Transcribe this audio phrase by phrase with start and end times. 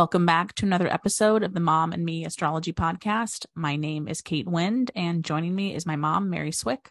[0.00, 3.44] Welcome back to another episode of the Mom and Me Astrology Podcast.
[3.54, 6.90] My name is Kate Wind, and joining me is my mom, Mary Swick.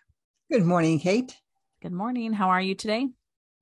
[0.51, 1.35] Good morning, Kate.
[1.81, 2.33] Good morning.
[2.33, 3.07] How are you today?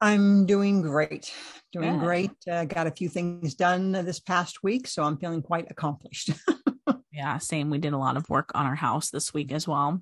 [0.02, 1.34] I'm doing great.
[1.72, 2.06] Doing Good.
[2.06, 2.32] great.
[2.46, 6.32] Uh, got a few things done this past week, so I'm feeling quite accomplished.
[7.14, 7.70] yeah, same.
[7.70, 10.02] We did a lot of work on our house this week as well.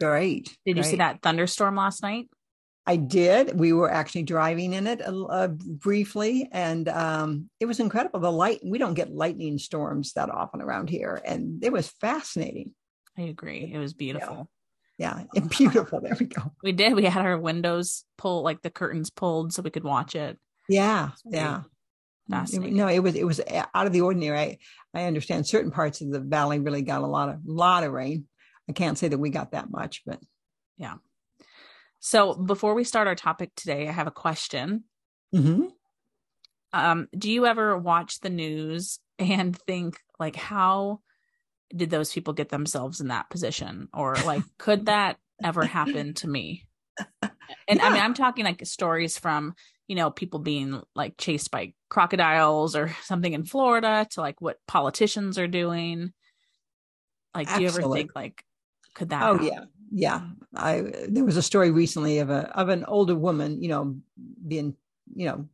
[0.00, 0.46] Great.
[0.66, 0.76] Did great.
[0.78, 2.26] you see that thunderstorm last night?
[2.86, 3.58] I did.
[3.58, 8.20] We were actually driving in it uh, briefly, and um, it was incredible.
[8.20, 12.74] The light, we don't get lightning storms that often around here, and it was fascinating.
[13.16, 13.70] I agree.
[13.72, 14.50] It was beautiful.
[14.98, 15.42] Yeah, yeah.
[15.58, 16.00] beautiful.
[16.00, 16.52] there we go.
[16.62, 16.94] We did.
[16.94, 20.38] We had our windows pull, like the curtains pulled, so we could watch it.
[20.68, 21.62] Yeah, yeah.
[22.30, 22.76] Fascinating.
[22.76, 24.38] No, it was it was out of the ordinary.
[24.38, 24.58] I
[24.94, 28.26] I understand certain parts of the valley really got a lot of lot of rain.
[28.68, 30.20] I can't say that we got that much, but
[30.78, 30.94] yeah.
[32.06, 34.84] So before we start our topic today, I have a question.
[35.34, 35.68] Mm-hmm.
[36.74, 41.00] Um, do you ever watch the news and think like, how
[41.74, 46.28] did those people get themselves in that position, or like, could that ever happen to
[46.28, 46.66] me?
[47.22, 47.86] And yeah.
[47.86, 49.54] I mean, I'm talking like stories from
[49.88, 54.58] you know people being like chased by crocodiles or something in Florida to like what
[54.68, 56.12] politicians are doing.
[57.34, 58.44] Like, do you ever think like,
[58.94, 59.22] could that?
[59.22, 59.46] Oh happen?
[59.46, 60.22] yeah, yeah,
[60.54, 63.96] I there was a story recently of a of an older woman, you know,
[64.46, 64.76] being
[65.14, 65.48] you know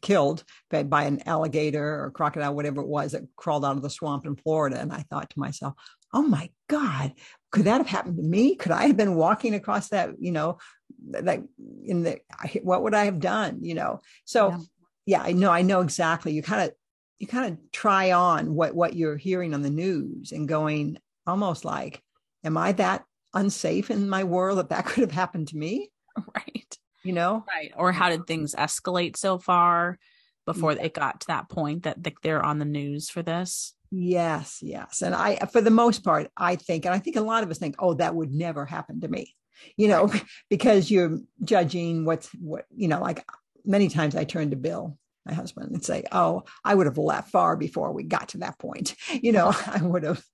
[0.00, 3.90] killed by, by an alligator or crocodile, whatever it was, that crawled out of the
[3.90, 4.80] swamp in Florida.
[4.80, 5.74] And I thought to myself,
[6.12, 7.12] oh my God,
[7.50, 8.56] could that have happened to me?
[8.56, 10.58] Could I have been walking across that, you know,
[11.06, 11.42] like
[11.84, 12.20] in the,
[12.62, 13.58] what would I have done?
[13.62, 14.00] You know?
[14.24, 14.58] So yeah,
[15.06, 16.32] yeah I know, I know exactly.
[16.32, 16.74] You kind of,
[17.18, 21.64] you kind of try on what, what you're hearing on the news and going almost
[21.64, 22.02] like,
[22.44, 25.90] am I that unsafe in my world that that could have happened to me
[26.34, 26.78] right.
[27.02, 27.44] you know?
[27.48, 27.72] Right.
[27.76, 29.98] Or how did things escalate so far
[30.46, 30.82] before yeah.
[30.82, 33.74] it got to that point that they're on the news for this?
[33.90, 35.02] Yes yes.
[35.02, 37.58] And i for the most part i think and i think a lot of us
[37.58, 39.34] think oh that would never happen to me
[39.76, 40.24] you know right.
[40.50, 43.24] because you're judging what's what you know like
[43.64, 47.30] many times i turn to bill my husband and say oh i would have left
[47.30, 50.24] far before we got to that point you know i would have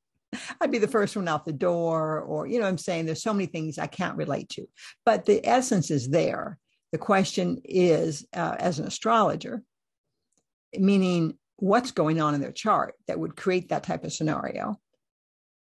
[0.61, 3.33] I'd be the first one out the door, or, you know, I'm saying there's so
[3.33, 4.67] many things I can't relate to,
[5.05, 6.59] but the essence is there.
[6.93, 9.63] The question is, uh, as an astrologer,
[10.75, 14.79] meaning what's going on in their chart that would create that type of scenario.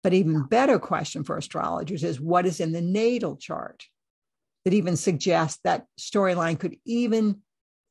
[0.04, 3.84] But even better question for astrologers is what is in the natal chart
[4.64, 7.42] that even suggests that storyline could even,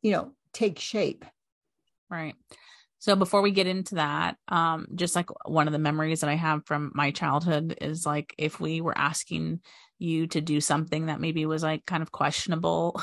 [0.02, 1.24] you know, take shape.
[2.10, 2.34] Right.
[3.04, 6.36] So before we get into that, um, just like one of the memories that I
[6.36, 9.60] have from my childhood is like if we were asking
[9.98, 12.98] you to do something that maybe was like kind of questionable,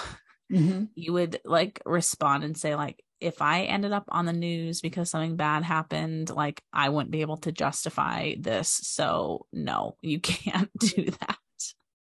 [0.51, 0.85] mm-hmm.
[0.95, 5.11] you would like respond and say like if I ended up on the news because
[5.11, 8.69] something bad happened, like I wouldn't be able to justify this.
[8.69, 11.37] So no, you can't do that.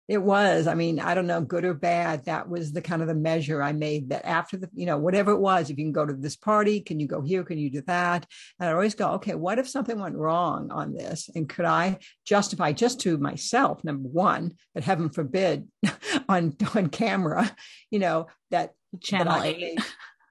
[0.07, 0.67] It was.
[0.67, 2.25] I mean, I don't know, good or bad.
[2.25, 5.31] That was the kind of the measure I made that after the, you know, whatever
[5.31, 7.43] it was, if you can go to this party, can you go here?
[7.43, 8.27] Can you do that?
[8.59, 11.29] And I always go, okay, what if something went wrong on this?
[11.33, 15.67] And could I justify just to myself, number one, that heaven forbid
[16.29, 17.55] on, on camera,
[17.89, 19.79] you know, that channel that eight.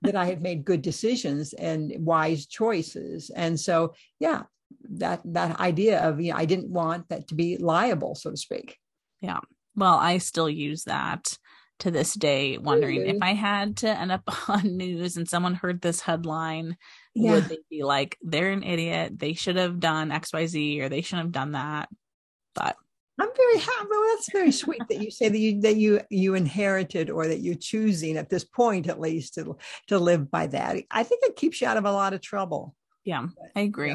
[0.03, 3.31] that I had made good decisions and wise choices.
[3.35, 4.45] And so, yeah,
[4.91, 8.37] that that idea of you know, I didn't want that to be liable, so to
[8.37, 8.79] speak.
[9.21, 9.41] Yeah.
[9.77, 11.37] Well, I still use that
[11.81, 13.17] to this day, wondering really?
[13.17, 16.77] if I had to end up on news and someone heard this headline,
[17.15, 17.33] yeah.
[17.33, 19.19] would they be like, they're an idiot.
[19.19, 21.89] They should have done XYZ or they shouldn't have done that.
[22.55, 22.77] But
[23.19, 23.87] I'm very happy.
[23.91, 27.41] Well, that's very sweet that you say that you that you you inherited or that
[27.41, 29.57] you're choosing at this point at least to
[29.89, 30.83] to live by that.
[30.91, 32.75] I think it keeps you out of a lot of trouble.
[33.05, 33.91] Yeah, I agree.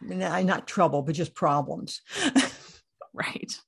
[0.00, 2.00] You know, not trouble, but just problems.
[3.12, 3.60] right.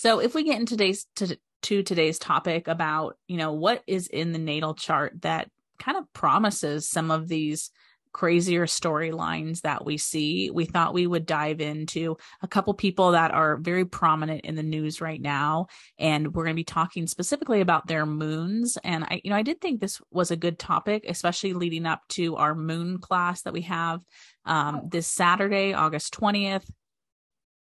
[0.00, 4.06] So if we get into today's to, to today's topic about, you know, what is
[4.06, 7.70] in the natal chart that kind of promises some of these
[8.10, 13.30] crazier storylines that we see, we thought we would dive into a couple people that
[13.30, 15.66] are very prominent in the news right now.
[15.98, 18.78] And we're going to be talking specifically about their moons.
[18.82, 22.00] And I, you know, I did think this was a good topic, especially leading up
[22.10, 24.00] to our moon class that we have
[24.46, 26.64] um, this Saturday, August 20th.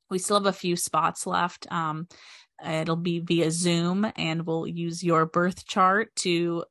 [0.10, 1.72] We still have a few spots left.
[1.72, 2.08] Um,
[2.66, 6.64] it'll be via Zoom, and we'll use your birth chart to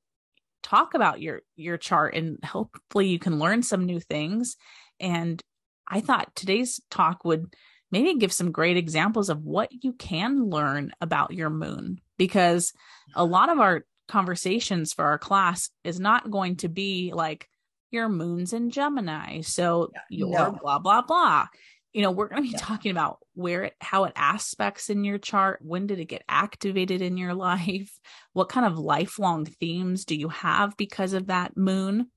[0.63, 4.57] talk about your your chart and hopefully you can learn some new things
[5.01, 5.43] and
[5.87, 7.55] i thought today's talk would
[7.91, 12.73] maybe give some great examples of what you can learn about your moon because
[13.15, 17.49] a lot of our conversations for our class is not going to be like
[17.91, 20.59] your moon's in gemini so your no.
[20.61, 21.47] blah blah blah
[21.93, 22.59] you know we're going to be yeah.
[22.59, 25.61] talking about where it how it aspects in your chart.
[25.63, 27.99] When did it get activated in your life?
[28.33, 32.11] What kind of lifelong themes do you have because of that moon?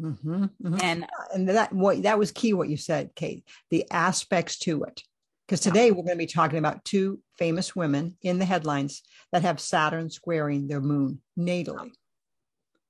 [0.00, 0.76] Mm-hmm, mm-hmm.
[0.80, 5.02] and and that what that was key what you said kate the aspects to it.
[5.46, 5.90] Because today yeah.
[5.90, 9.02] we're going to be talking about two famous women in the headlines
[9.32, 11.90] that have saturn squaring their moon natally,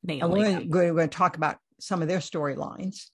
[0.07, 3.09] natally and we're going, to, we're going to talk about some of their storylines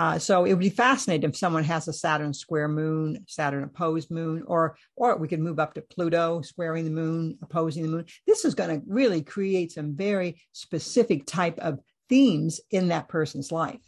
[0.00, 4.10] uh, so it would be fascinating if someone has a Saturn square moon, Saturn opposed
[4.10, 8.06] moon, or or we could move up to Pluto squaring the moon, opposing the moon.
[8.26, 13.52] This is going to really create some very specific type of themes in that person's
[13.52, 13.82] life,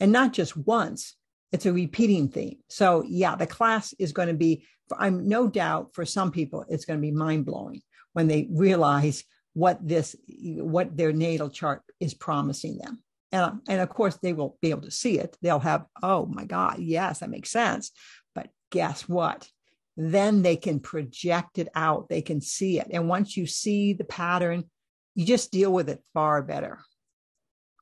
[0.00, 1.14] and not just once.
[1.52, 2.58] It's a repeating theme.
[2.68, 4.66] So yeah, the class is going to be.
[4.98, 7.80] I'm no doubt for some people it's going to be mind blowing
[8.12, 9.22] when they realize
[9.52, 13.03] what this what their natal chart is promising them
[13.34, 15.36] and, and of course they will be able to see it.
[15.42, 17.90] They'll have oh my god yes that makes sense.
[18.34, 19.48] But guess what?
[19.96, 22.08] Then they can project it out.
[22.08, 22.88] They can see it.
[22.90, 24.64] And once you see the pattern
[25.14, 26.80] you just deal with it far better.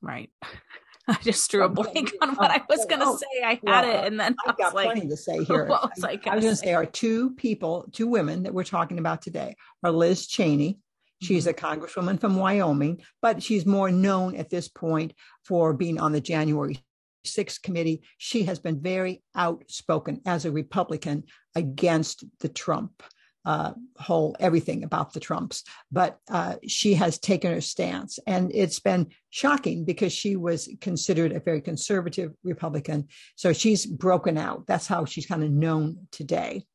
[0.01, 0.29] Right.
[1.07, 3.43] I just drew a blank on what I was going to oh, say.
[3.43, 5.65] I had it, and then I've got like, plenty to say here.
[5.65, 8.63] What was I, I was going to say our two people, two women that we're
[8.63, 10.79] talking about today are Liz Cheney,
[11.23, 11.65] She's a mm-hmm.
[11.65, 15.13] congresswoman from Wyoming, but she's more known at this point
[15.45, 16.79] for being on the January
[17.25, 18.03] 6th committee.
[18.17, 21.23] She has been very outspoken as a Republican
[21.55, 23.03] against the Trump
[23.45, 28.79] uh, whole everything about the Trumps, but uh, she has taken her stance, and it's
[28.79, 33.07] been shocking because she was considered a very conservative Republican.
[33.35, 34.65] So she's broken out.
[34.67, 36.65] That's how she's kind of known today.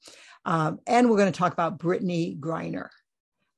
[0.44, 2.88] Um, and we're going to talk about Brittney Griner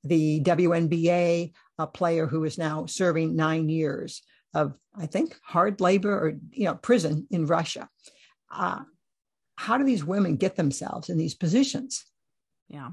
[0.04, 4.22] the WNBA a player who is now serving nine years
[4.54, 7.88] of, I think, hard labor or you know prison in Russia.
[8.52, 8.80] Uh,
[9.56, 12.04] how do these women get themselves in these positions?
[12.68, 12.90] Yeah,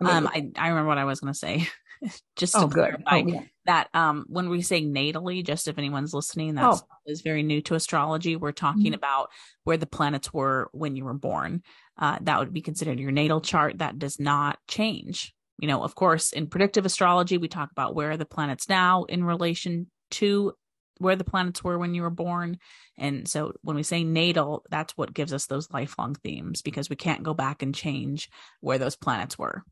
[0.00, 1.68] I, mean, um, I, I remember what I was going to say.
[2.36, 3.40] just to oh, clarify oh, yeah.
[3.66, 6.80] that um, when we say natally, just if anyone's listening, that oh.
[7.06, 8.36] is very new to astrology.
[8.36, 8.94] We're talking mm-hmm.
[8.94, 9.30] about
[9.64, 11.62] where the planets were when you were born.
[11.96, 13.78] Uh, that would be considered your natal chart.
[13.78, 18.10] That does not change you know, of course, in predictive astrology, we talk about where
[18.10, 20.54] are the planets now in relation to
[20.98, 22.58] where the planets were when you were born.
[22.96, 26.96] And so when we say natal, that's what gives us those lifelong themes because we
[26.96, 28.30] can't go back and change
[28.60, 29.64] where those planets were.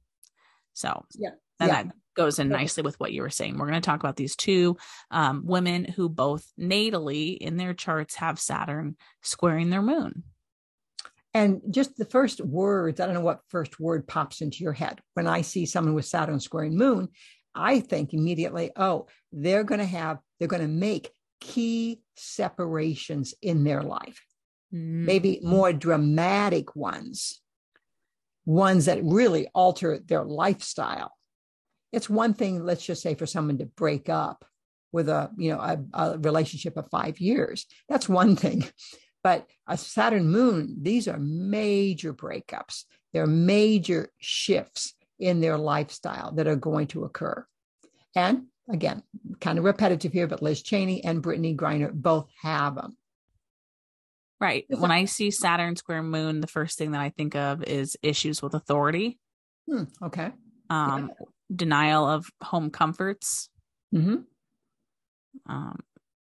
[0.75, 1.31] So, yeah.
[1.61, 1.83] And yeah.
[1.85, 3.57] that goes in nicely with what you were saying.
[3.57, 4.77] We're going to talk about these two
[5.11, 10.25] um, women who both natally in their charts have Saturn squaring their moon.
[11.35, 15.01] And just the first words, I don't know what first word pops into your head.
[15.15, 17.09] When I see someone with Saturn squaring moon,
[17.55, 21.11] I think immediately, oh, they're going to have, they're going to make
[21.41, 24.25] key separations in their life,
[24.73, 25.07] mm-hmm.
[25.07, 27.41] maybe more dramatic ones,
[28.45, 31.13] ones that really alter their lifestyle.
[31.93, 34.45] It's one thing, let's just say, for someone to break up
[34.93, 37.67] with a you know a, a relationship of five years.
[37.89, 38.65] That's one thing.
[39.23, 42.85] But a Saturn moon, these are major breakups.
[43.13, 47.47] They're major shifts in their lifestyle that are going to occur.
[48.17, 49.03] And again,
[49.41, 52.97] kind of repetitive here, but Liz Cheney and Brittney Griner both have them.
[54.41, 54.65] Right.
[54.69, 58.43] When I see Saturn square moon, the first thing that I think of is issues
[58.43, 59.21] with authority.
[59.71, 60.33] Hmm, okay.
[60.69, 61.27] Um, yeah.
[61.55, 63.49] Denial of home comforts.
[63.95, 64.17] Mm-hmm.
[65.47, 65.79] Um,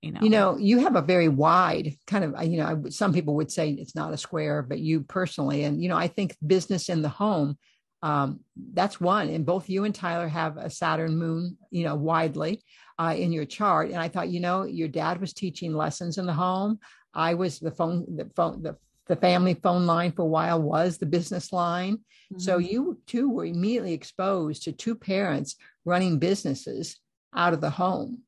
[0.06, 0.20] you know?
[0.22, 3.70] You know you have a very wide kind of you know some people would say
[3.70, 7.08] it's not a square but you personally and you know i think business in the
[7.08, 7.58] home
[8.02, 8.40] um,
[8.72, 12.62] that's one and both you and tyler have a saturn moon you know widely
[12.98, 16.26] uh, in your chart and i thought you know your dad was teaching lessons in
[16.26, 16.78] the home.
[17.14, 20.98] I was the phone the phone the, the family phone line for a while was
[20.98, 21.96] the business line.
[21.96, 22.40] Mm-hmm.
[22.40, 26.98] so you too were immediately exposed to two parents running businesses
[27.34, 28.22] out of the home.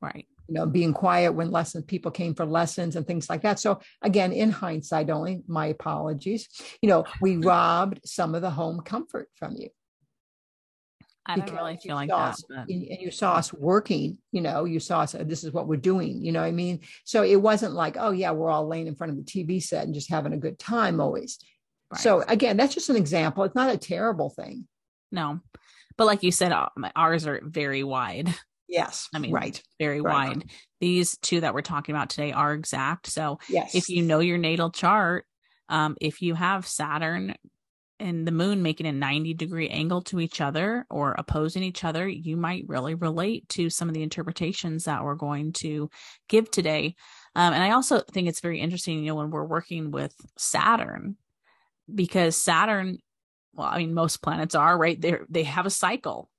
[0.00, 3.58] Right you know, being quiet when lessons people came for lessons and things like that.
[3.58, 6.48] So again, in hindsight only, my apologies.
[6.80, 7.46] You know, we mm-hmm.
[7.46, 9.68] robbed some of the home comfort from you.
[11.26, 12.14] I don't really feel like that.
[12.14, 15.76] Us, and you saw us working, you know, you saw us, this is what we're
[15.76, 16.80] doing, you know I mean?
[17.04, 19.84] So it wasn't like, oh, yeah, we're all laying in front of the TV set
[19.84, 21.38] and just having a good time always.
[21.92, 22.00] Right.
[22.00, 23.44] So again, that's just an example.
[23.44, 24.66] It's not a terrible thing.
[25.12, 25.40] No.
[25.98, 28.34] But like you said, uh, ours are very wide.
[28.68, 29.08] Yes.
[29.14, 29.60] I mean, right.
[29.78, 30.36] Very right.
[30.36, 30.50] wide.
[30.80, 33.06] These two that we're talking about today are exact.
[33.06, 33.74] So yes.
[33.74, 35.24] if you know your natal chart,
[35.68, 37.34] um, if you have Saturn
[37.98, 42.06] and the moon making a 90 degree angle to each other or opposing each other,
[42.06, 45.90] you might really relate to some of the interpretations that we're going to
[46.28, 46.94] give today.
[47.34, 51.16] Um, and I also think it's very interesting, you know, when we're working with Saturn,
[51.92, 52.98] because Saturn,
[53.54, 56.30] well, I mean, most planets are right there, they have a cycle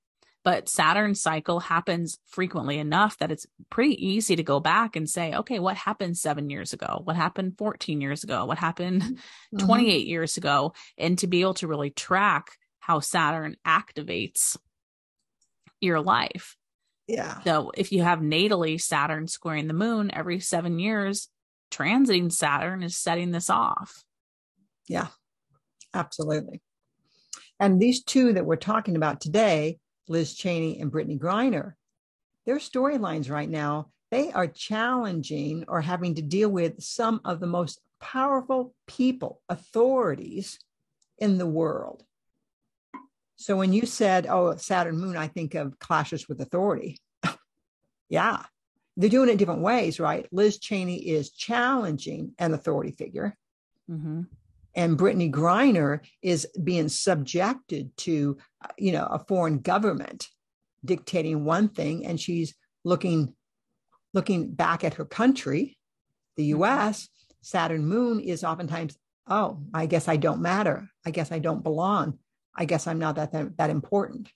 [0.43, 5.33] but Saturn's cycle happens frequently enough that it's pretty easy to go back and say,
[5.33, 7.01] okay, what happened seven years ago?
[7.03, 8.45] What happened 14 years ago?
[8.45, 9.57] What happened mm-hmm.
[9.65, 10.73] 28 years ago?
[10.97, 14.57] And to be able to really track how Saturn activates
[15.81, 16.55] your life.
[17.07, 17.41] Yeah.
[17.43, 21.27] So if you have natally Saturn squaring the moon every seven years,
[21.71, 24.03] transiting Saturn is setting this off.
[24.87, 25.07] Yeah,
[25.93, 26.61] absolutely.
[27.59, 31.73] And these two that we're talking about today Liz Cheney and Brittney Griner.
[32.45, 37.47] Their storylines right now, they are challenging or having to deal with some of the
[37.47, 40.59] most powerful people, authorities
[41.19, 42.03] in the world.
[43.35, 46.97] So when you said, oh, Saturn moon, I think of clashes with authority.
[48.09, 48.43] yeah,
[48.97, 50.27] they're doing it different ways, right?
[50.31, 53.37] Liz Cheney is challenging an authority figure.
[53.89, 54.23] Mm-hmm
[54.75, 58.37] and Brittney Griner is being subjected to,
[58.77, 60.27] you know, a foreign government
[60.85, 63.33] dictating one thing, and she's looking
[64.13, 65.77] looking back at her country,
[66.35, 66.59] the mm-hmm.
[66.59, 67.09] U.S.
[67.41, 68.97] Saturn Moon is oftentimes,
[69.27, 70.89] oh, I guess I don't matter.
[71.05, 72.17] I guess I don't belong.
[72.55, 74.31] I guess I'm not that that, that important.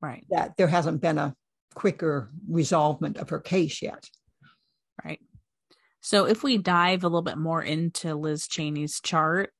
[0.00, 0.24] Right.
[0.30, 1.34] That there hasn't been a
[1.74, 4.08] quicker resolvement of her case yet.
[5.04, 5.20] Right.
[6.02, 9.50] So if we dive a little bit more into Liz Cheney's chart,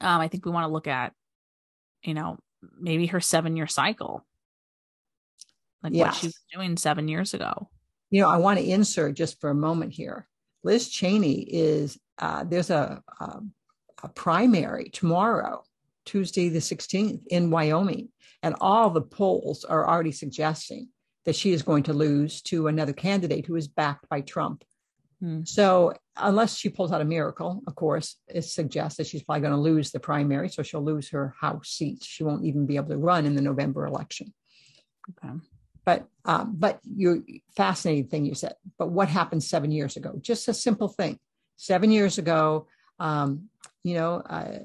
[0.00, 1.12] um, I think we want to look at,
[2.02, 2.38] you know,
[2.80, 4.24] maybe her seven year cycle,
[5.82, 6.06] like yes.
[6.06, 7.68] what she was doing seven years ago.
[8.10, 10.26] You know, I want to insert just for a moment here.
[10.62, 13.40] Liz Cheney is uh, there's a, a
[14.02, 15.62] a primary tomorrow,
[16.04, 18.08] Tuesday the 16th in Wyoming,
[18.42, 20.88] and all the polls are already suggesting
[21.24, 24.64] that she is going to lose to another candidate who is backed by Trump
[25.20, 25.42] Hmm.
[25.44, 29.54] So, unless she pulls out a miracle, of course, it suggests that she's probably going
[29.54, 30.48] to lose the primary.
[30.48, 32.04] So, she'll lose her House seat.
[32.04, 34.32] She won't even be able to run in the November election.
[35.10, 35.34] Okay.
[35.84, 37.24] But, um, but you
[37.56, 38.54] fascinating thing you said.
[38.78, 40.18] But what happened seven years ago?
[40.20, 41.18] Just a simple thing.
[41.56, 42.66] Seven years ago,
[43.00, 43.48] um,
[43.82, 44.58] you know, uh,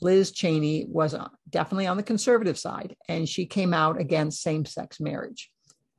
[0.00, 4.64] Liz Cheney was uh, definitely on the conservative side, and she came out against same
[4.64, 5.50] sex marriage.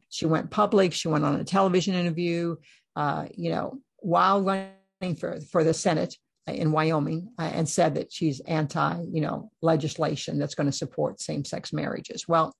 [0.09, 0.93] She went public.
[0.93, 2.55] She went on a television interview
[2.97, 6.15] uh, you know, while running for, for the Senate
[6.47, 11.21] in Wyoming uh, and said that she's anti, you know, legislation that's going to support
[11.21, 12.27] same sex marriages.
[12.27, 12.55] Well,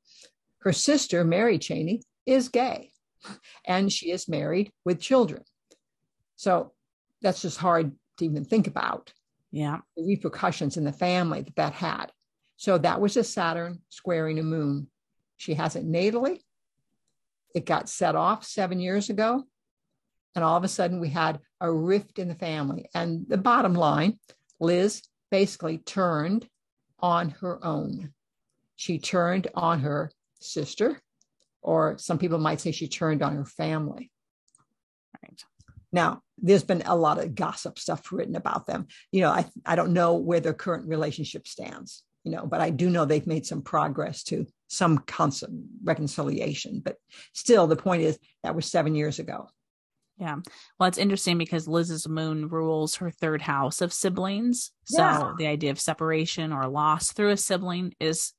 [0.59, 2.91] her sister, Mary Cheney, is gay
[3.65, 5.41] and she is married with children.
[6.35, 6.73] So
[7.23, 9.11] that's just hard to even think about.
[9.51, 9.79] Yeah.
[9.95, 12.11] The repercussions in the family that that had.
[12.57, 14.87] So that was a Saturn squaring a moon.
[15.37, 16.41] She has it natally.
[17.55, 19.45] It got set off seven years ago.
[20.37, 22.91] And all of a sudden, we had a rift in the family.
[22.93, 24.19] And the bottom line
[24.59, 25.01] Liz
[25.31, 26.47] basically turned
[26.99, 28.13] on her own.
[28.75, 31.01] She turned on her sister,
[31.63, 34.11] or some people might say she turned on her family.
[35.23, 35.43] Right.
[35.91, 38.85] Now, there's been a lot of gossip stuff written about them.
[39.11, 42.69] You know, I, I don't know where their current relationship stands, you know, but I
[42.69, 46.83] do know they've made some progress to some constant reconciliation.
[46.85, 46.97] But
[47.33, 49.49] still, the point is that was seven years ago.
[50.19, 50.37] Yeah.
[50.79, 54.71] Well, it's interesting because Liz's moon rules her third house of siblings.
[54.85, 55.33] So yeah.
[55.37, 58.33] the idea of separation or loss through a sibling is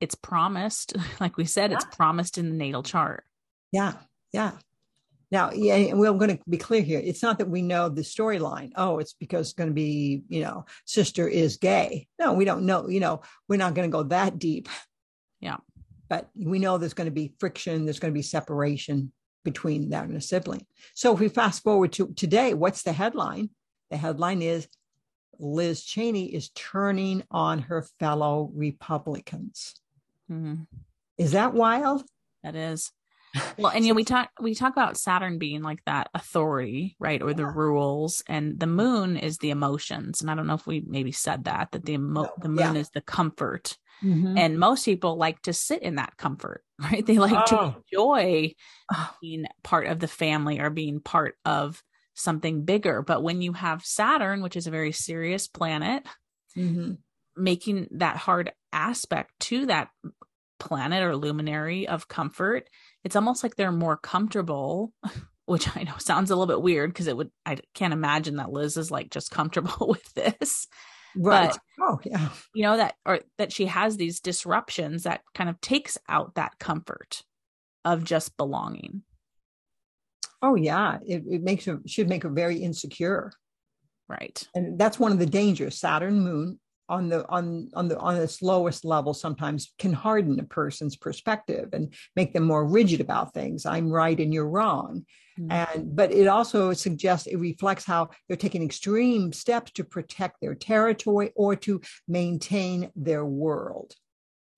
[0.00, 0.94] it's promised.
[1.20, 1.76] Like we said, yeah.
[1.76, 3.24] it's promised in the natal chart.
[3.72, 3.94] Yeah.
[4.32, 4.52] Yeah.
[5.30, 7.00] Now, yeah, we're going to be clear here.
[7.02, 8.70] It's not that we know the storyline.
[8.76, 12.06] Oh, it's because it's going to be, you know, sister is gay.
[12.18, 12.88] No, we don't know.
[12.88, 14.68] You know, we're not going to go that deep.
[15.40, 15.56] Yeah.
[16.08, 17.86] But we know there's going to be friction.
[17.86, 19.12] There's going to be separation
[19.46, 20.66] between that and a sibling.
[20.94, 23.50] So if we fast forward to today, what's the headline?
[23.90, 24.66] The headline is
[25.38, 29.74] Liz Cheney is turning on her fellow Republicans.
[30.30, 30.64] Mm-hmm.
[31.16, 32.02] Is that wild?
[32.42, 32.90] That is.
[33.58, 37.22] well, and you know, we talk we talk about Saturn being like that authority, right,
[37.22, 37.36] or yeah.
[37.36, 40.20] the rules, and the moon is the emotions.
[40.20, 42.80] And I don't know if we maybe said that that the emo- the moon yeah.
[42.80, 43.76] is the comfort.
[44.04, 44.36] Mm-hmm.
[44.36, 47.04] And most people like to sit in that comfort, right?
[47.04, 47.56] They like oh.
[47.56, 48.52] to enjoy
[49.20, 51.82] being part of the family or being part of
[52.14, 53.02] something bigger.
[53.02, 56.06] But when you have Saturn, which is a very serious planet,
[56.56, 56.92] mm-hmm.
[57.36, 59.88] making that hard aspect to that
[60.58, 62.68] planet or luminary of comfort,
[63.04, 64.92] it's almost like they're more comfortable
[65.46, 68.50] which I know sounds a little bit weird because it would I can't imagine that
[68.50, 70.66] Liz is like just comfortable with this.
[71.16, 71.50] Right.
[71.50, 72.28] But, oh, yeah.
[72.54, 76.58] You know that or that she has these disruptions that kind of takes out that
[76.58, 77.22] comfort
[77.84, 79.02] of just belonging.
[80.42, 83.32] Oh yeah, it, it makes her should make her very insecure.
[84.08, 84.46] Right.
[84.54, 85.78] And that's one of the dangers.
[85.78, 90.44] Saturn moon on the on on the on its lowest level sometimes can harden a
[90.44, 95.04] person's perspective and make them more rigid about things i'm right and you're wrong.
[95.38, 95.52] Mm-hmm.
[95.52, 100.54] and but it also suggests it reflects how they're taking extreme steps to protect their
[100.54, 103.94] territory or to maintain their world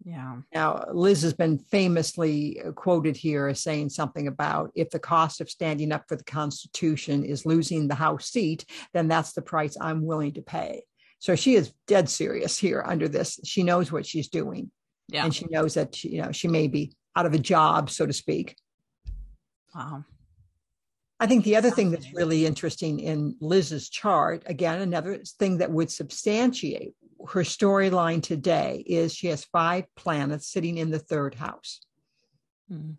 [0.04, 0.36] yeah.
[0.54, 5.40] Now, Liz has been famously uh, quoted here as saying something about if the cost
[5.40, 9.76] of standing up for the Constitution is losing the House seat, then that's the price
[9.80, 10.84] I'm willing to pay.
[11.18, 13.40] So she is dead serious here under this.
[13.44, 14.70] She knows what she's doing.
[15.08, 15.24] Yeah.
[15.24, 18.06] And she knows that, she, you know, she may be out of a job, so
[18.06, 18.56] to speak.
[19.74, 20.04] Wow.
[21.20, 25.70] I think the other thing that's really interesting in Liz's chart, again, another thing that
[25.70, 26.94] would substantiate
[27.28, 31.80] her storyline today is she has five planets sitting in the third house.
[32.68, 32.92] Hmm.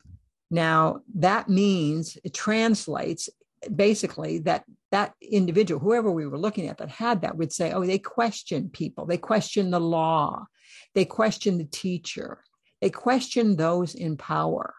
[0.51, 3.29] Now, that means it translates
[3.73, 7.85] basically that that individual, whoever we were looking at that had that, would say, oh,
[7.85, 10.45] they question people, they question the law,
[10.95, 12.43] they question the teacher,
[12.81, 14.73] they question those in power.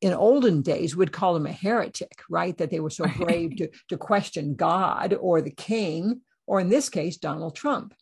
[0.00, 2.56] In olden days, we'd call them a heretic, right?
[2.56, 6.88] That they were so brave to, to question God or the king, or in this
[6.88, 7.94] case, Donald Trump.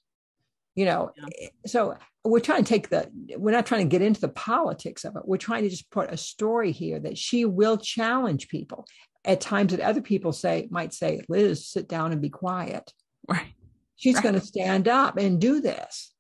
[0.75, 1.47] You know, yeah.
[1.47, 5.05] Eh, so we're trying to take the, we're not trying to get into the politics
[5.05, 5.23] of it.
[5.25, 8.87] We're trying to just put a story here that she will challenge people
[9.25, 12.93] at times that other people say might say, Liz, sit down and be quiet.
[13.29, 13.53] Right.
[13.97, 14.23] She's right.
[14.23, 16.13] going to stand up and do this.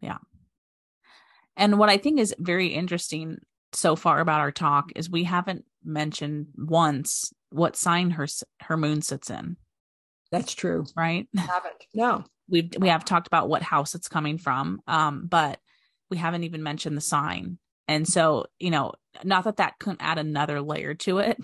[0.00, 0.18] Yeah.
[1.56, 3.38] And what I think is very interesting
[3.72, 8.26] so far about our talk is we haven't mentioned once what sign her
[8.60, 9.56] her moon sits in.
[10.30, 10.86] That's true.
[10.96, 11.28] Right?
[11.36, 11.86] haven't.
[11.94, 12.24] No.
[12.48, 14.80] We've we have talked about what house it's coming from.
[14.86, 15.60] Um, but
[16.10, 17.58] we haven't even mentioned the sign.
[17.88, 18.92] And so, you know,
[19.24, 21.38] not that that couldn't add another layer to it,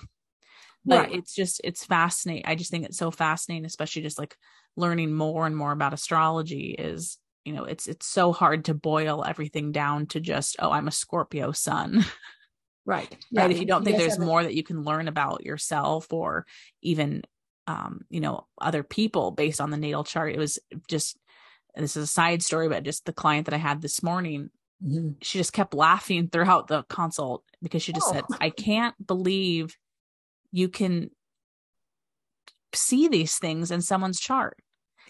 [0.88, 1.14] but right.
[1.14, 4.36] it's just it's fascinating i just think it's so fascinating especially just like
[4.76, 9.24] learning more and more about astrology is you know it's it's so hard to boil
[9.26, 12.04] everything down to just oh i'm a scorpio sun
[12.84, 16.12] right right if you don't think yes, there's more that you can learn about yourself
[16.12, 16.44] or
[16.82, 17.22] even
[17.66, 20.58] um you know other people based on the natal chart it was
[20.88, 21.16] just
[21.74, 24.50] this is a side story but just the client that i had this morning
[24.84, 25.12] mm-hmm.
[25.22, 28.12] she just kept laughing throughout the consult because she just oh.
[28.12, 29.74] said i can't believe
[30.52, 31.11] you can
[32.74, 34.58] see these things in someone's chart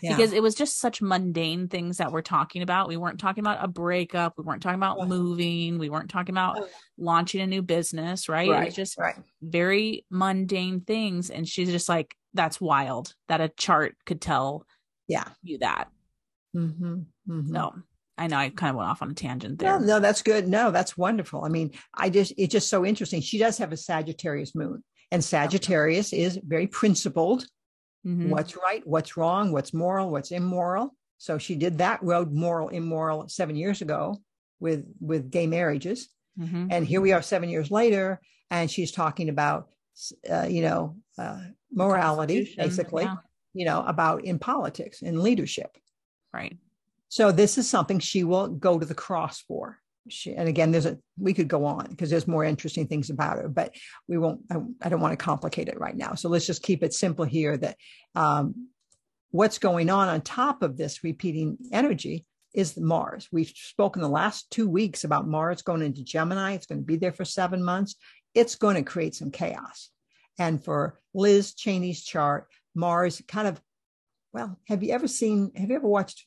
[0.03, 0.17] yeah.
[0.17, 2.89] because it was just such mundane things that we're talking about.
[2.89, 4.35] We weren't talking about a breakup.
[4.37, 5.79] We weren't talking about moving.
[5.79, 6.69] We weren't talking about oh.
[6.97, 8.49] launching a new business, right?
[8.49, 8.63] right.
[8.63, 9.17] It was just right.
[9.43, 11.31] very mundane things.
[11.31, 14.67] And she's just like, that's wild that a chart could tell
[15.07, 15.25] yeah.
[15.43, 15.89] you that.
[16.57, 17.01] Mm-hmm.
[17.29, 17.55] Mm-hmm.
[17.55, 17.75] So
[18.17, 19.79] I know I kind of went off on a tangent there.
[19.79, 20.49] No, no, that's good.
[20.49, 21.45] No, that's wonderful.
[21.45, 23.21] I mean, I just, it's just so interesting.
[23.21, 24.83] She does have a Sagittarius moon.
[25.11, 27.47] And Sagittarius is very principled.
[28.07, 28.31] Mm-hmm.
[28.31, 30.95] What's right, what's wrong, what's moral, what's immoral.
[31.19, 34.21] So she did that road moral, immoral seven years ago
[34.61, 36.09] with with gay marriages.
[36.39, 36.69] Mm-hmm.
[36.71, 39.69] And here we are seven years later, and she's talking about,
[40.31, 41.41] uh, you know, uh,
[41.73, 43.17] morality, basically, yeah.
[43.53, 45.77] you know, about in politics in leadership.
[46.33, 46.57] Right.
[47.09, 49.79] So this is something she will go to the cross for
[50.09, 53.39] she, and again, there's a we could go on because there's more interesting things about
[53.39, 53.75] her, but
[54.07, 54.41] we won't.
[54.51, 56.15] I, I, don't want to complicate it right now.
[56.15, 57.57] So let's just keep it simple here.
[57.57, 57.77] That
[58.15, 58.69] um,
[59.31, 63.29] what's going on on top of this repeating energy is Mars.
[63.31, 66.55] We've spoken the last two weeks about Mars going into Gemini.
[66.55, 67.97] It's going to be there for seven months.
[68.35, 69.91] It's going to create some chaos.
[70.39, 73.61] And for Liz Cheney's chart, Mars kind of
[74.33, 75.53] well, have you ever seen?
[75.57, 76.27] Have you ever watched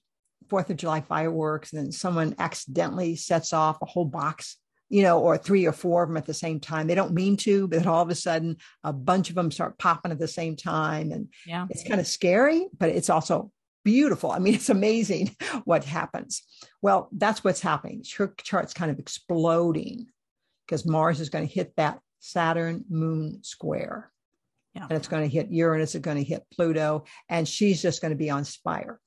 [0.51, 4.57] Fourth of July fireworks, and then someone accidentally sets off a whole box,
[4.89, 6.87] you know, or three or four of them at the same time.
[6.87, 10.11] They don't mean to, but all of a sudden, a bunch of them start popping
[10.11, 11.67] at the same time, and yeah.
[11.69, 13.49] it's kind of scary, but it's also
[13.85, 14.29] beautiful.
[14.29, 16.43] I mean, it's amazing what happens.
[16.81, 18.03] Well, that's what's happening.
[18.17, 20.07] Her chart's kind of exploding
[20.67, 24.11] because Mars is going to hit that Saturn moon square.
[24.73, 24.83] Yeah.
[24.83, 28.11] And it's going to hit Uranus, it's going to hit Pluto, and she's just going
[28.11, 28.99] to be on Spire.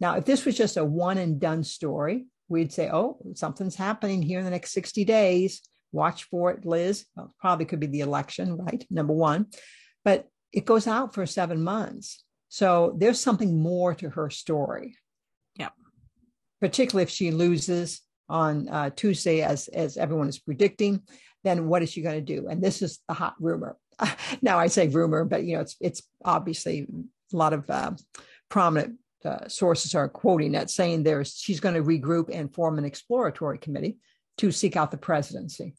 [0.00, 4.22] Now, if this was just a one and done story, we'd say, oh, something's happening
[4.22, 5.62] here in the next 60 days.
[5.92, 7.06] Watch for it, Liz.
[7.16, 8.84] Well, probably could be the election, right?
[8.90, 9.46] Number one.
[10.04, 12.24] But it goes out for seven months.
[12.48, 14.96] So there's something more to her story.
[15.56, 15.70] Yeah.
[16.60, 21.02] Particularly if she loses on uh, Tuesday, as as everyone is predicting,
[21.44, 22.48] then what is she going to do?
[22.48, 23.76] And this is the hot rumor.
[24.42, 26.86] now I say rumor, but you know it's it's obviously
[27.32, 27.92] a lot of uh,
[28.48, 32.84] prominent uh, sources are quoting that, saying there's she's going to regroup and form an
[32.84, 33.98] exploratory committee
[34.38, 35.74] to seek out the presidency,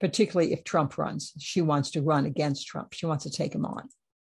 [0.00, 1.32] particularly if Trump runs.
[1.38, 2.92] She wants to run against Trump.
[2.92, 3.88] She wants to take him on.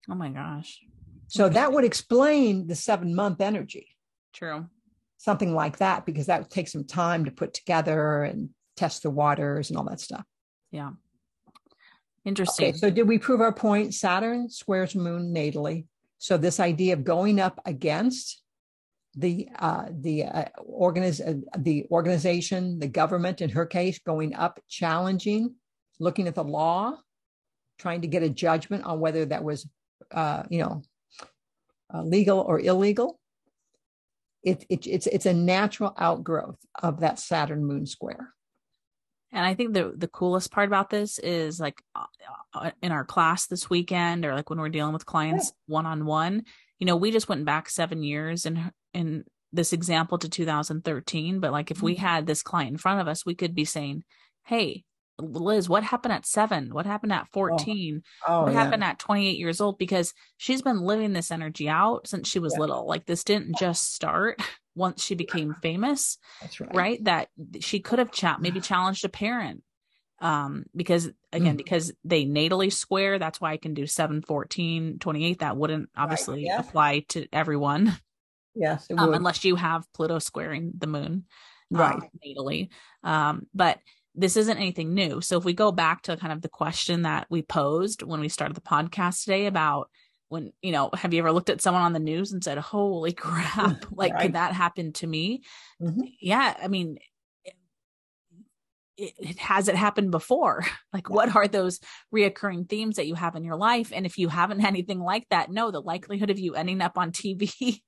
[0.10, 0.80] Oh my gosh.
[1.28, 3.88] So that would explain the seven month energy.
[4.34, 4.68] True.
[5.18, 9.10] Something like that, because that would take some time to put together and test the
[9.10, 10.24] waters and all that stuff.
[10.72, 10.92] Yeah.
[12.26, 12.70] Interesting.
[12.70, 13.94] Okay, so did we prove our point?
[13.94, 15.86] Saturn squares moon natally.
[16.18, 18.42] So this idea of going up against
[19.16, 24.60] the uh, the uh, organiz- uh, the organization, the government, in her case, going up,
[24.68, 25.56] challenging,
[26.00, 26.98] looking at the law,
[27.80, 29.68] trying to get a judgment on whether that was,
[30.12, 30.82] uh, you know,
[31.94, 33.20] uh, legal or illegal.
[34.44, 38.35] It, it, it's it's a natural outgrowth of that Saturn Moon square.
[39.32, 42.06] And I think the the coolest part about this is like uh,
[42.54, 46.06] uh, in our class this weekend, or like when we're dealing with clients one on
[46.06, 46.44] one.
[46.80, 51.40] You know, we just went back seven years and in this example to 2013.
[51.40, 52.06] But like if we Mm-hmm.
[52.06, 54.04] had this client in front of us, we could be saying,
[54.46, 54.84] "Hey,
[55.20, 56.74] Liz, what happened at seven?
[56.74, 58.04] What happened at 14?
[58.28, 58.64] Oh, what yeah.
[58.64, 62.54] happened at 28 years old?" Because she's been living this energy out since she was
[62.54, 62.60] Yeah.
[62.62, 62.86] little.
[62.88, 64.40] Like this didn't just start
[64.76, 66.76] once she became famous That's right.
[66.76, 67.30] right that
[67.62, 69.64] she could have cha- maybe challenged a parent
[70.22, 71.58] um because again Mm.
[71.58, 76.44] because they natally square that's why i can do 7 14 28 that wouldn't obviously
[76.46, 76.60] yeah.
[76.60, 77.98] apply to everyone
[78.58, 79.18] Yes, it um, would.
[79.18, 81.26] unless you have pluto squaring the moon
[81.74, 82.02] uh, Right.
[82.26, 82.70] natally
[83.04, 83.80] um but
[84.14, 87.28] this isn't anything new so if we go back to kind of the question that
[87.30, 89.90] we posed when we started the podcast today about
[90.36, 93.14] when you know have you ever looked at someone on the news and said holy
[93.24, 94.22] crap like Right.
[94.24, 95.44] could that happen to me?
[95.82, 96.14] Mhm.
[96.22, 96.98] yeah i mean
[98.98, 100.64] it, it has it happened before?
[100.94, 101.82] Like what are those
[102.14, 103.92] reoccurring themes that you have in your life?
[103.94, 106.98] And if you haven't had anything like that no the likelihood of you ending up
[106.98, 107.82] on tv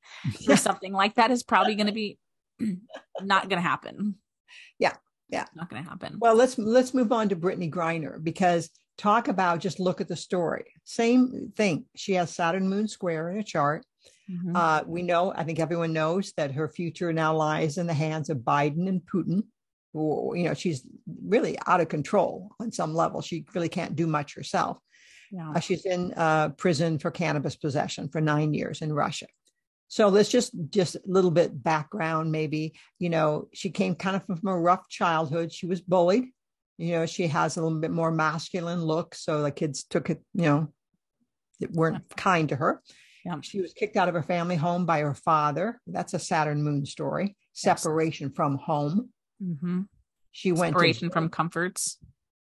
[0.46, 2.18] for something like that is probably going to be
[3.22, 4.16] not going to happen.
[4.78, 4.96] Yeah,
[5.30, 5.46] yeah.
[5.56, 6.18] not going to happen.
[6.20, 10.16] Well, let's let's move on to Brittney Griner because talk about just look at the
[10.16, 10.66] story.
[10.84, 11.86] Same thing.
[11.96, 13.86] She has Saturn Moon square in her chart.
[14.30, 14.56] Mhm.
[14.56, 18.30] Uh, we know, I think everyone knows that her future now lies in the hands
[18.30, 19.44] of Biden and Putin.
[19.94, 20.86] Who, you know, she's
[21.24, 23.22] really out of control on some level.
[23.22, 24.78] She really can't do much herself.
[25.32, 29.28] yeah Uh, she's in uh, prison for cannabis possession for nine years in Russia.
[29.90, 32.74] So let's just just a little bit background, maybe.
[33.00, 35.54] You know, she came kind of from a rough childhood.
[35.54, 36.26] She was bullied.
[36.78, 40.22] You know, she has a little bit more masculine look, so the kids took it.
[40.34, 40.74] You know,
[41.60, 42.82] that weren't kind to her.
[43.26, 43.38] Yeah.
[43.42, 45.82] She was kicked out of her family home by her father.
[45.88, 47.36] That's a Saturn Moon story.
[47.54, 49.10] Separation from home.
[49.44, 49.82] mm-hmm.
[50.32, 51.98] She went to separation from comforts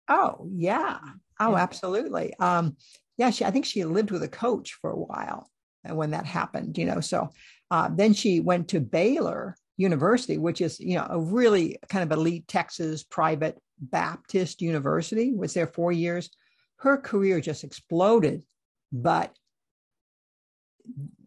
[0.07, 0.99] Oh, yeah.
[1.39, 1.57] Oh, Yeah.
[1.63, 2.33] absolutely.
[2.39, 2.75] Um,
[3.17, 5.49] yeah, she I think she lived with a coach for a while
[5.83, 6.99] and when that happened, you know.
[6.99, 7.29] So
[7.69, 12.17] uh, then she went to Baylor University, which is, you know, a really kind of
[12.17, 16.29] elite Texas private Baptist university, was there four years.
[16.77, 18.43] Her career just exploded,
[18.91, 19.35] but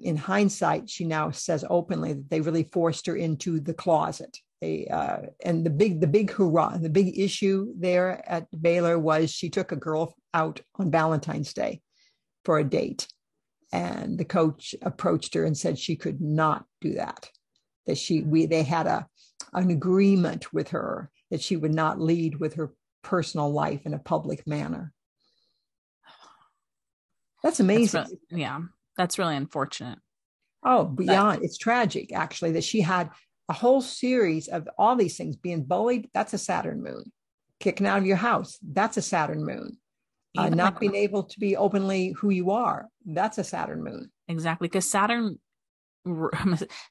[0.00, 4.36] in hindsight, she now says openly that they really forced her into the closet.
[4.60, 9.30] They uh, and the big the big hurrah, the big issue there at Baylor was
[9.30, 11.82] she took a girl out on Valentine's Day
[12.44, 13.08] for a date,
[13.72, 17.30] and the coach approached her and said she could not do that.
[17.86, 19.06] That she we they had a
[19.52, 23.98] an agreement with her that she would not lead with her personal life in a
[23.98, 24.92] public manner.
[27.42, 28.06] That's That's amazing.
[28.30, 28.60] yeah
[28.96, 29.98] that's really unfortunate
[30.66, 33.10] Oh, beyond it's tragic actually that she had
[33.48, 36.08] a whole series of all these things being bullied.
[36.14, 37.12] That's a Saturn moon.
[37.60, 38.58] Kicking out of your house.
[38.62, 39.76] That's a Saturn moon.
[40.38, 42.88] Uh, not being able to be openly who you are.
[43.04, 44.10] That's a Saturn moon.
[44.28, 45.38] exactly because saturn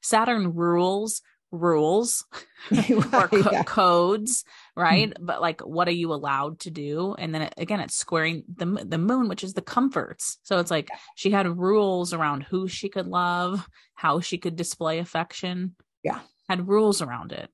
[0.02, 1.20] saturn rules
[1.54, 2.24] rules
[3.12, 3.62] or co- yeah.
[3.62, 4.44] codes
[4.76, 8.42] right but like what are you allowed to do and then it, again it's squaring
[8.56, 12.66] the the moon which is the comforts so it's like she had rules around who
[12.68, 16.20] she could love how she could display affection Yeah.
[16.48, 17.50] had rules around it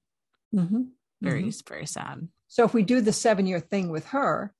[0.54, 0.88] Mhm.
[1.22, 1.68] Very, mm-hmm.
[1.68, 2.26] very sad.
[2.48, 4.52] So if we do the seven year thing with her,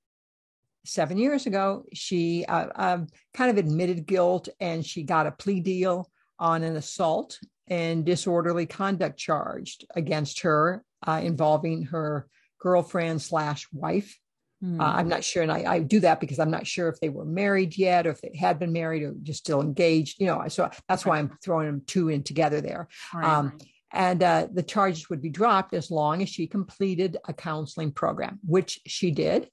[0.84, 5.60] seven years ago, she uh, um, kind of admitted guilt and she got a plea
[5.60, 7.38] deal on an assault
[7.70, 12.28] and disorderly conduct charged against her uh, involving her
[12.58, 14.18] girlfriend slash wife.
[14.62, 14.78] Mm.
[14.78, 17.08] Uh, I'm not sure, and I, I, do that because I'm not sure if they
[17.08, 20.20] were married yet, or if they had been married, or just still engaged.
[20.20, 22.88] You know, so that's why I'm throwing them two in together there.
[23.14, 23.24] Right.
[23.24, 23.56] Um,
[23.92, 28.38] and uh, the charges would be dropped as long as she completed a counseling program,
[28.46, 29.48] which she did.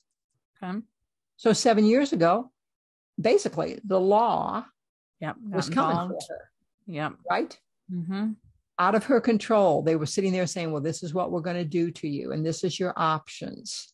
[0.61, 0.79] Okay.
[1.37, 2.51] So seven years ago,
[3.19, 4.65] basically, the law
[5.21, 6.51] yep, was coming for her.
[6.87, 7.13] Yep.
[7.29, 7.57] Right.
[7.91, 8.31] Mm-hmm.
[8.79, 9.81] Out of her control.
[9.81, 12.31] They were sitting there saying, well, this is what we're going to do to you,
[12.31, 13.91] and this is your options.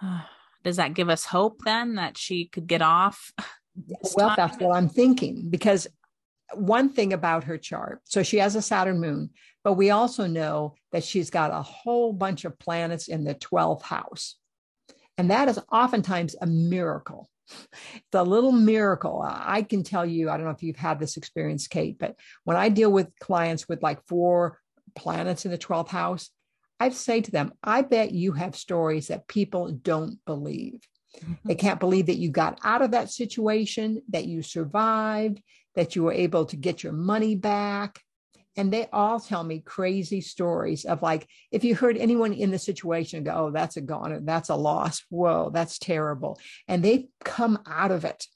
[0.64, 3.32] Does that give us hope then that she could get off?
[4.16, 4.36] Well, time?
[4.36, 5.88] that's what I'm thinking because
[6.54, 9.30] one thing about her chart so she has a Saturn moon,
[9.64, 13.82] but we also know that she's got a whole bunch of planets in the 12th
[13.82, 14.36] house.
[15.18, 17.28] And that is oftentimes a miracle.
[18.12, 21.66] The little miracle, I can tell you, I don't know if you've had this experience,
[21.66, 24.58] Kate, but when I deal with clients with like four
[24.94, 26.30] planets in the 12th house,
[26.80, 30.80] I say to them, I bet you have stories that people don't believe.
[31.20, 31.34] Mm-hmm.
[31.44, 35.40] They can't believe that you got out of that situation, that you survived,
[35.74, 38.00] that you were able to get your money back.
[38.56, 42.58] And they all tell me crazy stories of like, if you heard anyone in the
[42.58, 45.02] situation go, oh, that's a goner, that's a loss.
[45.08, 46.38] Whoa, that's terrible.
[46.68, 48.26] And they come out of it.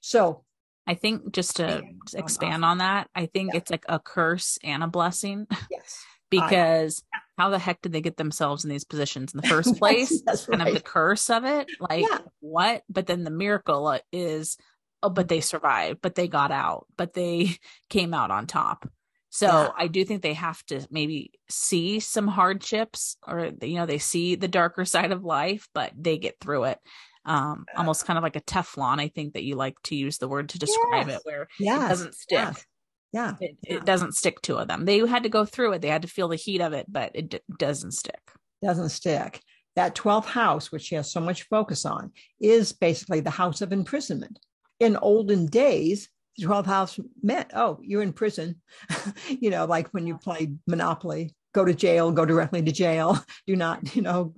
[0.00, 0.44] So
[0.86, 1.82] I think just to
[2.14, 3.58] expand on that, I think yeah.
[3.58, 5.46] it's like a curse and a blessing.
[5.70, 6.04] Yes.
[6.30, 7.02] because
[7.38, 10.08] how the heck did they get themselves in these positions in the first place?
[10.26, 10.68] that's, that's kind right.
[10.68, 11.68] of the curse of it.
[11.80, 12.18] Like yeah.
[12.40, 12.82] what?
[12.88, 14.56] But then the miracle uh, is
[15.02, 17.56] oh, but they survived, but they got out, but they
[17.88, 18.88] came out on top.
[19.30, 19.70] So yeah.
[19.76, 24.34] I do think they have to maybe see some hardships or, you know, they see
[24.34, 26.78] the darker side of life, but they get through it.
[27.24, 27.78] Um, yeah.
[27.78, 30.48] almost kind of like a Teflon, I think that you like to use the word
[30.50, 31.18] to describe yes.
[31.18, 31.84] it, where yes.
[31.84, 32.38] it doesn't stick.
[32.38, 32.66] Yes.
[33.12, 33.34] Yeah.
[33.40, 33.76] It, yeah.
[33.76, 34.84] it, doesn't stick to them.
[34.84, 35.82] They had to go through it.
[35.82, 38.20] They had to feel the heat of it, but it d- doesn't stick.
[38.62, 39.40] Doesn't stick.
[39.76, 43.72] That 12th house, which she has so much focus on, is basically the house of
[43.72, 44.38] imprisonment
[44.80, 48.60] in olden days, the 12th house meant, oh, you're in prison.
[49.28, 53.22] you know, like when you play Monopoly, go to jail, go directly to jail.
[53.46, 54.34] Do not, you know,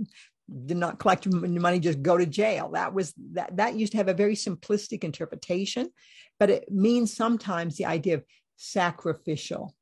[0.67, 2.71] do not collect your money, just go to jail.
[2.75, 5.91] That was that that used to have a very simplistic interpretation,
[6.39, 8.25] but it means sometimes the idea of
[8.57, 9.75] sacrificial,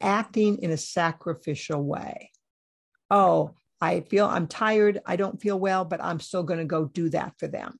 [0.00, 2.30] acting in a sacrificial way.
[3.10, 5.00] Oh, I feel I'm tired.
[5.04, 7.78] I don't feel well, but I'm still going to go do that for them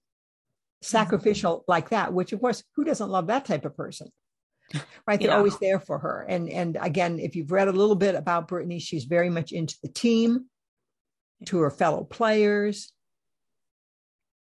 [0.81, 4.09] sacrificial like that which of course who doesn't love that type of person?
[5.07, 5.19] Right?
[5.19, 5.39] They're yeah.
[5.39, 6.27] always there for her.
[6.29, 9.77] And and again if you've read a little bit about brittney she's very much into
[9.83, 10.45] the team
[11.47, 12.93] to her fellow players.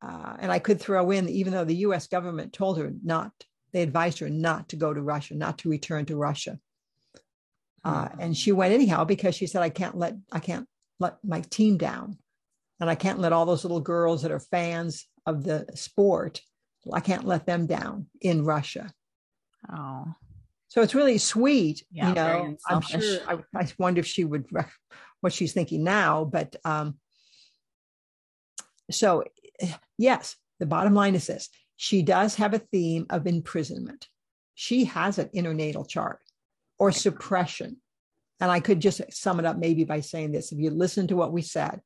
[0.02, 3.32] Uh, and i could throw in even though the us government told her not
[3.74, 6.60] they advised her not to go to russia not to return to russia.
[7.84, 8.22] Uh, mm-hmm.
[8.22, 10.68] and she went anyhow because she said i can't let i can't
[11.00, 12.18] let my team down.
[12.80, 16.42] And i can't let all those little girls that are fans of the sport.
[16.92, 18.94] I can't let them down in Russia.
[19.72, 20.14] Oh.
[20.68, 21.84] So it's really sweet.
[21.92, 24.46] Yeah, you know, I'm sure I, I, wonder if she would
[25.22, 26.96] what she's thinking now, but um
[28.92, 29.24] so
[29.98, 31.50] yes, the bottom line is this.
[31.78, 34.08] She does have a theme of imprisonment.
[34.54, 36.20] She has an natal chart
[36.78, 37.78] or suppression.
[38.40, 40.52] And I could just sum it up maybe by saying this.
[40.52, 41.82] If you listen to what we said,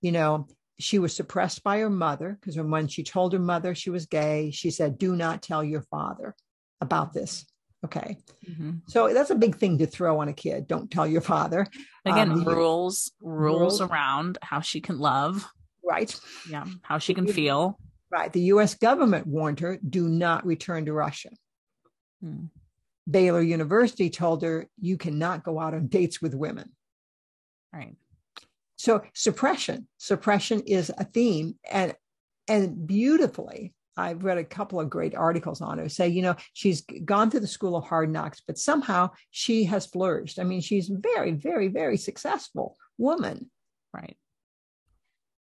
[0.00, 3.90] you know, she was suppressed by her mother because when she told her mother she
[3.90, 6.34] was gay, she said, Do not tell your father
[6.80, 7.46] about this.
[7.84, 8.16] Okay.
[8.48, 8.70] Mm-hmm.
[8.88, 10.66] So that's a big thing to throw on a kid.
[10.66, 11.66] Don't tell your father.
[12.04, 15.48] Again, um, rules, rules, rules around how she can love.
[15.84, 16.14] Right.
[16.50, 16.64] Yeah.
[16.82, 17.78] How she can feel.
[18.10, 18.32] Right.
[18.32, 21.30] The US government warned her do not return to Russia.
[22.22, 22.46] Hmm.
[23.08, 26.72] Baylor University told her you cannot go out on dates with women.
[27.72, 27.94] Right.
[28.76, 31.94] So suppression, suppression is a theme, and
[32.48, 35.88] and beautifully, I've read a couple of great articles on her.
[35.88, 39.86] Say, you know, she's gone through the school of hard knocks, but somehow she has
[39.86, 40.38] flourished.
[40.38, 43.50] I mean, she's very, very, very successful woman.
[43.92, 44.16] Right.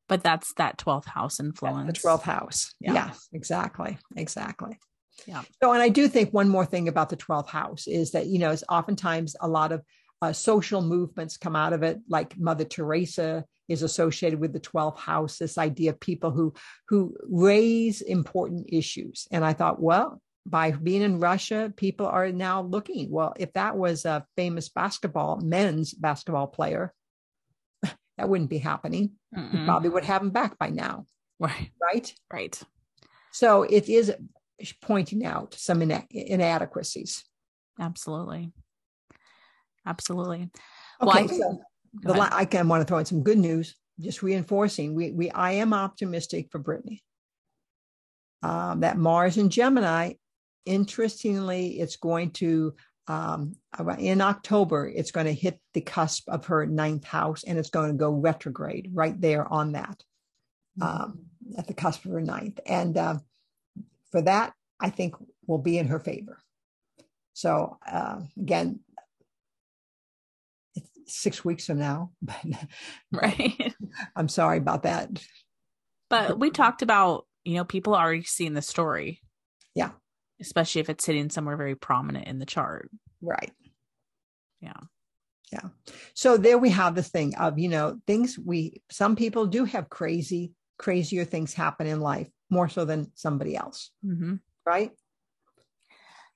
[0.09, 1.87] But that's that 12th house influence.
[1.87, 2.75] That's the 12th house.
[2.81, 2.93] Yeah.
[2.93, 3.99] yeah, exactly.
[4.17, 4.79] Exactly.
[5.27, 5.43] Yeah.
[5.63, 8.39] So, and I do think one more thing about the 12th house is that, you
[8.39, 9.83] know, it's oftentimes a lot of
[10.23, 14.99] uh, social movements come out of it, like Mother Teresa is associated with the 12th
[14.99, 16.55] house, this idea of people who
[16.89, 19.27] who raise important issues.
[19.33, 23.11] And I thought, well, by being in Russia, people are now looking.
[23.11, 26.93] Well, if that was a famous basketball, men's basketball player,
[27.83, 29.13] that wouldn't be happening.
[29.37, 29.65] Mm-mm.
[29.65, 31.07] Probably would have him back by now.
[31.41, 31.71] Right.
[31.81, 32.15] Right.
[32.33, 32.63] Right.
[33.33, 34.13] So it is
[34.81, 37.25] pointing out some ina- inadequacies.
[37.81, 38.53] Absolutely.
[39.87, 40.51] Absolutely.
[41.01, 41.61] Okay, well, I, so
[42.03, 44.95] the, I can want to throw in some good news, just reinforcing.
[44.95, 47.01] We, we I am optimistic for Brittney.
[48.43, 50.15] Um, that Mars and Gemini,
[50.67, 52.75] interestingly, it's going to
[53.09, 53.57] um,
[53.99, 57.91] in October, it's going to hit the cusp of her ninth house and it's going
[57.91, 60.03] to go retrograde right there on that,
[60.81, 60.83] mm-hmm.
[60.83, 61.19] um,
[61.59, 62.61] at the cusp of her ninth.
[62.65, 63.19] And uh,
[64.11, 65.15] for that, I think
[65.47, 66.39] will be in her favor.
[67.33, 68.81] So uh, again,
[71.07, 72.37] six weeks from now, but
[73.13, 73.75] right.
[74.17, 75.11] I'm sorry about that.
[76.09, 79.21] But we talked about, you know, people already seeing the story.
[79.75, 79.91] Yeah.
[80.41, 82.91] Especially if it's sitting somewhere very prominent in the chart.
[83.23, 83.53] Right.
[84.61, 84.75] Yeah.
[85.53, 85.69] Yeah.
[86.15, 89.91] So there we have the thing of, you know, things we, some people do have
[89.91, 93.91] crazy, crazier things happen in life more so than somebody else.
[94.05, 94.37] Mm-hmm.
[94.67, 94.93] Right.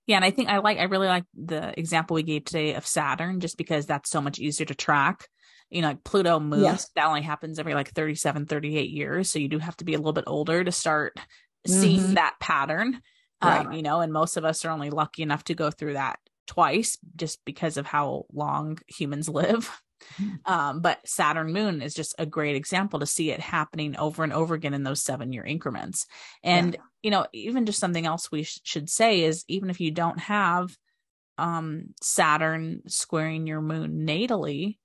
[0.06, 2.86] Yeah, and I think I like I really like the example we gave today of
[2.86, 5.28] Saturn just because that's so much easier to track.
[5.68, 6.90] You know, like Pluto moves, yes.
[6.94, 9.30] that only happens every like 37, 38 years.
[9.30, 11.18] So you do have to be a little bit older to start
[11.66, 12.14] seeing mm-hmm.
[12.14, 13.00] that pattern.
[13.42, 13.66] Right.
[13.66, 16.20] Um, you know, and most of us are only lucky enough to go through that
[16.46, 19.82] twice just because of how long humans live.
[20.20, 20.52] Mm-hmm.
[20.52, 24.32] Um, but Saturn moon is just a great example to see it happening over and
[24.32, 26.06] over again in those seven year increments.
[26.42, 26.80] And, yeah.
[27.06, 30.18] You know, even just something else we sh- should say is even if you don't
[30.18, 30.76] have
[31.38, 34.78] um, Saturn squaring your moon natally,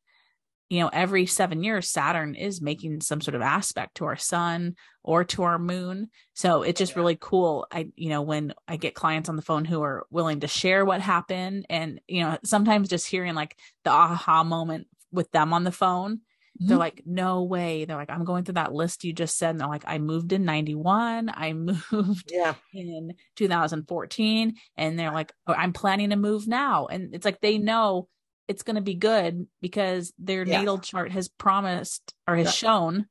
[0.70, 4.76] you know, every seven years, Saturn is making some sort of aspect to our sun
[5.02, 6.12] or to our moon.
[6.36, 7.66] So it's just really cool.
[7.72, 10.86] I, you know, when I get clients on the phone who are willing to share
[10.86, 15.64] what happened and, you know, sometimes just hearing like the aha moment with them on
[15.64, 16.22] the phone
[16.60, 16.68] mm-hmm.
[16.68, 19.60] they're like no way they're like i'm going through that list you just said and
[19.60, 21.54] they're like i moved in 91 i
[21.92, 22.56] moved yeah.
[22.74, 27.58] in 2014 and they're like oh, i'm planning to move now and it's like they
[27.58, 28.08] know
[28.48, 30.60] it's going to be good because their yeah.
[30.60, 32.52] natal chart has promised or has yeah.
[32.52, 33.06] shown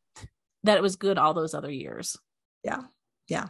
[0.65, 2.17] that it was good all those other years
[2.63, 2.83] yeah
[3.29, 3.49] yeah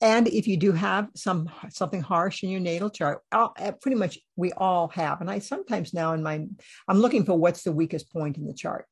[0.00, 3.96] and if you do have some something harsh in your natal chart, I'll, uh, pretty
[3.96, 5.20] much we all have.
[5.20, 6.46] And I sometimes now in my,
[6.88, 8.86] I'm looking for what's the weakest point in the chart.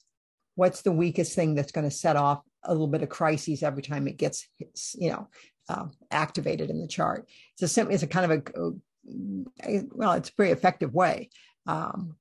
[0.59, 3.81] What's the weakest thing that's going to set off a little bit of crises every
[3.81, 4.49] time it gets,
[4.97, 5.29] you know,
[5.69, 7.29] um, activated in the chart.
[7.57, 11.31] It's a it's a kind of a, uh, well, it's a very effective way
[11.69, 12.17] um,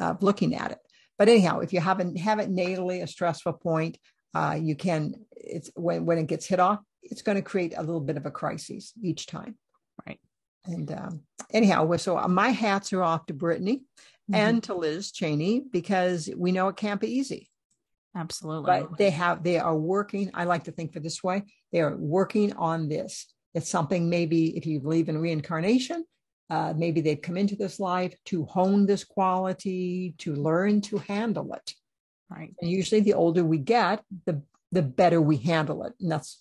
[0.00, 0.78] of looking at it.
[1.18, 3.98] But anyhow, if you haven't have it natally a stressful point,
[4.34, 7.82] uh, you can it's when when it gets hit off, it's going to create a
[7.82, 9.56] little bit of a crisis each time.
[10.06, 10.18] Right.
[10.64, 11.20] And um,
[11.52, 14.34] anyhow, so my hats are off to Brittney mm-hmm.
[14.34, 17.50] and to Liz Cheney because we know it can't be easy.
[18.14, 18.66] Absolutely.
[18.66, 20.30] But they have, they are working.
[20.34, 23.26] I like to think for this way they are working on this.
[23.54, 26.04] It's something maybe if you believe in reincarnation,
[26.50, 31.52] uh, maybe they've come into this life to hone this quality, to learn to handle
[31.54, 31.74] it.
[32.30, 32.54] Right.
[32.60, 35.92] And usually the older we get, the the better we handle it.
[36.00, 36.40] And that's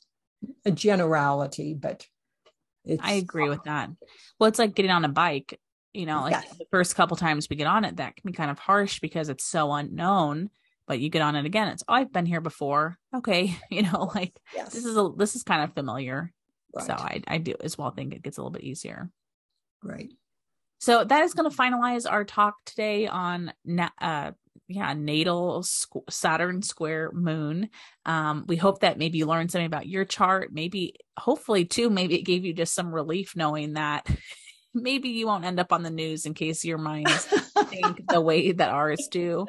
[0.66, 2.06] a generality, but
[3.02, 3.90] I agree with that.
[4.40, 5.60] Well, it's like getting on a bike.
[5.94, 6.58] You know, like yes.
[6.58, 9.28] the first couple times we get on it, that can be kind of harsh because
[9.28, 10.50] it's so unknown.
[10.88, 12.98] But you get on it again, it's oh, I've been here before.
[13.16, 14.74] Okay, you know, like yes.
[14.74, 16.32] this is a this is kind of familiar.
[16.74, 16.88] Right.
[16.88, 19.10] So I I do as well think it gets a little bit easier.
[19.84, 20.12] Right.
[20.80, 23.54] So that is going to finalize our talk today on
[24.02, 24.32] uh,
[24.68, 27.70] yeah natal squ- saturn square moon
[28.06, 32.18] um we hope that maybe you learned something about your chart maybe hopefully too maybe
[32.18, 34.08] it gave you just some relief knowing that
[34.74, 37.26] maybe you won't end up on the news in case your minds
[37.66, 39.46] think the way that ours do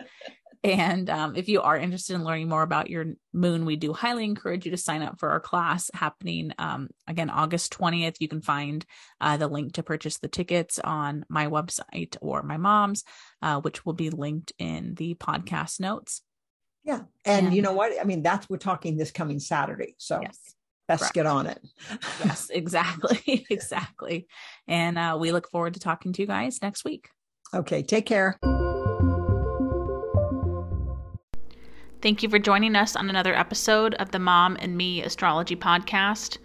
[0.64, 4.24] and um, if you are interested in learning more about your moon, we do highly
[4.24, 8.16] encourage you to sign up for our class happening um, again August 20th.
[8.20, 8.84] You can find
[9.20, 13.02] uh, the link to purchase the tickets on my website or my mom's,
[13.42, 16.22] uh, which will be linked in the podcast notes.
[16.84, 17.00] Yeah.
[17.24, 17.92] And, and, you know what?
[18.00, 19.94] I mean, that's we're talking this coming Saturday.
[19.98, 20.54] So yes.
[20.88, 21.58] Let's get on it.
[22.24, 23.46] yes, exactly.
[23.50, 24.26] exactly.
[24.68, 27.08] And uh, we look forward to talking to you guys next week.
[27.54, 27.82] Okay.
[27.82, 28.38] Take care.
[32.02, 36.38] Thank you for joining us on another episode of the Mom and Me Astrology Podcast.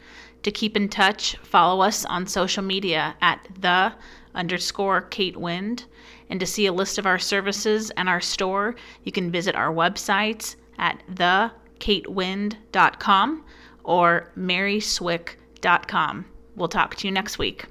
[0.43, 3.91] To keep in touch, follow us on social media at the
[4.35, 5.85] underscore Kate Wind.
[6.29, 9.73] And to see a list of our services and our store, you can visit our
[9.73, 13.45] websites at thekatewind.com
[13.83, 16.25] or maryswick.com.
[16.55, 17.65] We'll talk to you next week.